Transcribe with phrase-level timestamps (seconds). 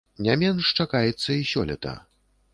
[0.27, 1.95] Не менш чакаецца і сёлета.